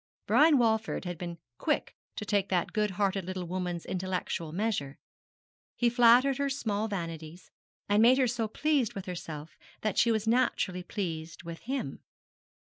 Brian 0.25 0.57
Walford 0.57 1.05
had 1.05 1.19
been 1.19 1.37
quick 1.59 1.93
to 2.15 2.25
take 2.25 2.49
that 2.49 2.73
good 2.73 2.89
hearted 2.97 3.23
little 3.23 3.43
woman's 3.45 3.85
intellectual 3.85 4.51
measure. 4.51 4.97
He 5.75 5.91
flattered 5.91 6.37
her 6.39 6.49
small 6.49 6.87
vanities, 6.87 7.51
and 7.87 8.01
made 8.01 8.17
her 8.17 8.25
so 8.25 8.47
pleased 8.47 8.95
with 8.95 9.05
herself 9.05 9.59
that 9.81 9.99
she 9.99 10.11
was 10.11 10.25
naturally 10.27 10.81
pleased 10.81 11.43
with 11.43 11.59
him. 11.59 11.99